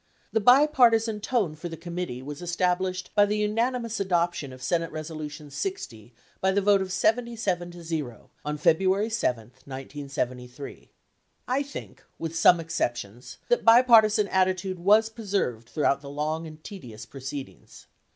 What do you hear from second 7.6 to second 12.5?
to 0 on February 7, 1973. I think, with